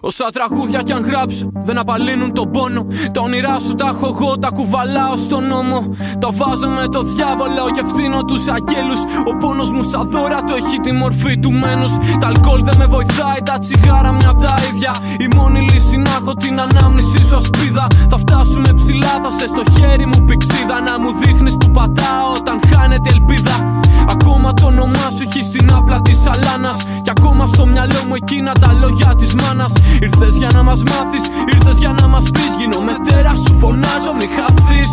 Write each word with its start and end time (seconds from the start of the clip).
Όσα 0.00 0.24
τραγούδια 0.32 0.82
κι 0.82 0.92
αν 0.92 1.02
γράψω 1.04 1.50
δεν 1.64 1.78
απαλύνουν 1.78 2.32
τον 2.32 2.50
πόνο. 2.50 2.86
Τα 3.12 3.20
όνειρά 3.20 3.60
σου 3.60 3.74
τα 3.74 3.86
έχω 3.94 4.06
εγώ, 4.14 4.38
τα 4.38 4.48
κουβαλάω 4.48 5.16
στον 5.16 5.46
νόμο. 5.46 5.78
Τα 6.18 6.28
βάζω 6.32 6.68
με 6.68 6.86
το 6.88 7.02
διάβολο 7.02 7.70
και 7.74 7.82
φτύνω 7.88 8.24
τους 8.24 8.48
αγγέλους. 8.48 9.00
Ο 9.30 9.36
πόνος 9.36 9.70
μου 9.72 9.82
σαν 9.82 10.10
δώρα 10.10 10.42
το 10.44 10.54
έχει 10.54 10.78
τη 10.80 10.92
μορφή 10.92 11.38
του 11.38 11.52
μένους. 11.52 11.92
Τα 12.20 12.26
αλκοόλ 12.26 12.64
δεν 12.64 12.76
με 12.78 12.86
βοηθάει, 12.86 13.40
τα 13.44 13.58
τσιγάρα 13.58 14.12
μια 14.12 14.28
από 14.28 14.42
τα 14.42 14.54
ίδια. 14.72 14.92
Η 15.18 15.28
μόνη 15.36 15.60
λύση 15.60 15.96
να 15.96 16.10
έχω 16.10 16.32
την 16.34 16.60
ανάμνηση 16.60 17.24
σου 17.24 17.36
ασπίδα. 17.36 17.86
Θα 18.10 18.18
φτάσουμε 18.18 18.72
ψηλά, 18.74 19.14
θα 19.22 19.30
σε 19.30 19.46
στο 19.46 19.62
χέρι 19.74 20.06
μου 20.06 20.24
πηξίδα. 20.24 20.80
Να 20.80 20.98
μου 21.00 21.10
δείχνεις 21.20 21.56
που 21.60 21.70
πατάω 21.70 22.28
όταν 22.36 22.60
χάνεται 22.70 23.10
ελπίδα. 23.12 23.82
Ακόμα 24.08 24.54
το 24.54 24.66
όνομά 24.66 25.06
σου 25.16 25.22
έχει 25.28 25.42
στην 25.42 25.72
άπλα 25.74 26.02
της 26.02 26.26
αλάνα. 26.26 26.72
Κι 27.34 27.40
ακόμα 27.40 27.54
στο 27.56 27.66
μυαλό 27.66 28.00
μου 28.08 28.14
εκείνα 28.14 28.52
τα 28.52 28.72
λόγια 28.80 29.14
της 29.18 29.34
μάνας. 29.34 29.72
Ήρθες 30.00 30.36
για 30.36 30.50
να 30.52 30.62
μας 30.62 30.82
μάθεις, 30.90 31.24
ήρθες 31.54 31.78
για 31.78 31.92
να 32.00 32.06
μας 32.08 32.30
πεις. 32.30 32.52
Γίνω 32.58 32.80
μετέρα 32.80 33.32
σου 33.36 33.52
φωνάζω, 33.60 34.12
μη 34.18 34.26
χαθείς. 34.36 34.92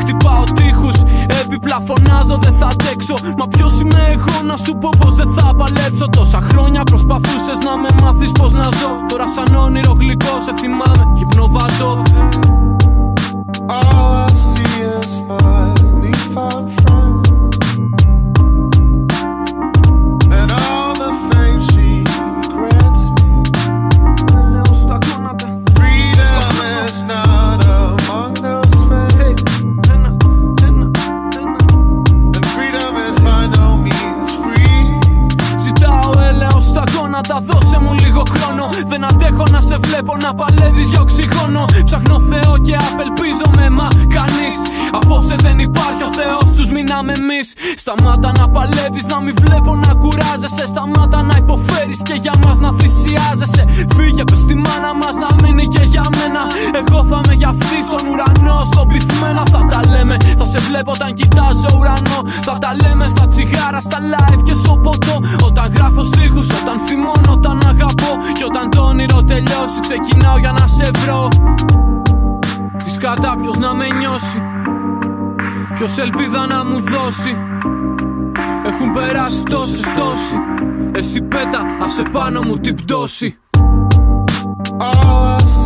Χτυπάω 0.00 0.44
τείχους, 0.56 0.96
έπιπλα 1.40 1.78
φωνάζω, 1.88 2.36
δεν 2.44 2.54
θα 2.60 2.66
αντέξω. 2.66 3.16
Μα 3.38 3.46
ποιος 3.48 3.72
είμαι 3.80 4.02
εγώ 4.16 4.36
να 4.50 4.56
σου 4.56 4.72
πω 4.80 4.88
πως 5.00 5.14
δεν 5.14 5.30
θα 5.36 5.54
παλέψω. 5.58 6.06
Τόσα 6.16 6.40
χρόνια 6.48 6.82
προσπαθούσες 6.82 7.58
να 7.66 7.72
με 7.82 7.88
μάθεις 8.02 8.32
πώ 8.38 8.46
να 8.60 8.68
ζω. 8.78 8.90
Τώρα 9.08 9.26
σαν 9.34 9.54
όνειρο 9.54 9.92
γλυκό 10.00 10.34
σε 10.44 10.52
θυμάμαι, 10.60 11.04
δώσε 37.56 37.78
μου 37.80 37.92
λίγο 37.92 38.22
χρόνο. 38.34 38.64
Δεν 38.86 39.04
αντέχω 39.04 39.44
να 39.50 39.60
σε 39.68 39.76
βλέπω 39.86 40.16
να 40.24 40.34
παλεύεις 40.34 40.88
για 40.88 41.00
οξυγόνο. 41.00 41.64
Ψάχνω 41.84 42.16
Θεό 42.30 42.58
και 42.66 42.76
απελπίζομαι, 42.88 43.70
μα 43.78 43.88
κανείς 44.16 44.56
Απόψε 44.92 45.36
δεν 45.40 45.58
υπάρχει 45.58 46.02
ο 46.02 46.12
Θεός 46.18 46.46
τους 46.56 46.70
μείναμε 46.70 47.12
εμείς 47.12 47.52
Σταμάτα 47.76 48.32
να 48.38 48.48
παλεύεις, 48.48 49.06
να 49.06 49.20
μην 49.20 49.34
βλέπω 49.40 49.76
να 49.76 49.94
κουράζεσαι. 49.94 50.66
Σταμάτα 50.66 51.22
να 51.22 51.36
υποφέρεις 51.36 52.02
και 52.02 52.14
για 52.14 52.34
μας 52.44 52.58
να 52.58 52.72
θυσιάζεσαι. 52.78 53.64
Φύγε 53.96 54.24
πες 54.24 54.44
βλέπω 60.76 60.92
όταν 60.92 61.12
κοιτάζω 61.14 61.78
ουρανό. 61.78 62.18
Θα 62.42 62.58
τα 62.58 62.76
λέμε 62.82 63.06
στα 63.06 63.26
τσιγάρα, 63.26 63.80
στα 63.80 63.98
live 64.12 64.42
και 64.42 64.54
στο 64.54 64.76
ποτό. 64.76 65.20
Όταν 65.44 65.72
γράφω 65.74 66.04
στίχους, 66.04 66.48
όταν 66.60 66.78
θυμώνω, 66.78 67.30
όταν 67.32 67.62
αγαπώ. 67.66 68.12
Και 68.38 68.44
όταν 68.44 68.70
το 68.70 68.80
όνειρο 68.80 69.22
τελειώσει, 69.22 69.80
ξεκινάω 69.80 70.38
για 70.38 70.52
να 70.52 70.66
σε 70.66 70.90
βρω. 70.98 71.28
Της 72.84 72.98
κατά 72.98 73.36
ποιος 73.40 73.58
να 73.58 73.74
με 73.74 73.86
νιώσει. 73.98 74.42
Ποιος 75.74 75.98
ελπίδα 75.98 76.46
να 76.46 76.64
μου 76.64 76.80
δώσει. 76.80 77.36
Έχουν 78.66 78.92
περάσει 78.92 79.42
τόσες 79.42 79.82
τόσοι. 79.82 80.36
Εσύ 80.92 81.20
πέτα, 81.22 81.60
άσε 81.84 82.02
πάνω 82.12 82.40
μου 82.42 82.58
την 82.58 82.74
πτώση. 82.74 83.38
All 84.78 85.65